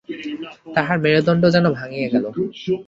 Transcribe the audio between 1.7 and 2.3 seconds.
ভাঙিয়া গেল।